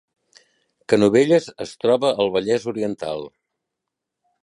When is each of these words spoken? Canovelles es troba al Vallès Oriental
Canovelles 0.93 1.51
es 1.67 1.75
troba 1.83 2.13
al 2.25 2.35
Vallès 2.39 2.69
Oriental 2.75 3.25